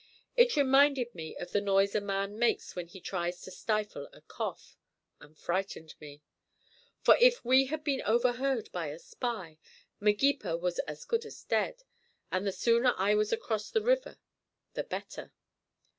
It 0.35 0.55
reminded 0.55 1.13
me 1.13 1.35
of 1.35 1.51
the 1.51 1.61
noise 1.61 1.93
a 1.93 2.01
man 2.01 2.39
makes 2.39 2.75
when 2.75 2.87
he 2.87 2.99
tries 2.99 3.39
to 3.43 3.51
stifle 3.51 4.09
a 4.11 4.21
cough, 4.21 4.75
and 5.19 5.37
frightened 5.37 5.93
me. 6.01 6.23
For 7.03 7.15
if 7.21 7.45
we 7.45 7.67
had 7.67 7.83
been 7.83 8.01
overheard 8.01 8.71
by 8.71 8.87
a 8.87 8.97
spy, 8.97 9.59
Magepa 9.99 10.57
was 10.57 10.79
as 10.87 11.05
good 11.05 11.23
as 11.23 11.43
dead, 11.43 11.83
and 12.31 12.47
the 12.47 12.51
sooner 12.51 12.95
I 12.97 13.13
was 13.13 13.31
across 13.31 13.69
the 13.69 13.83
river 13.83 14.17
the 14.73 14.85
better. 14.85 15.33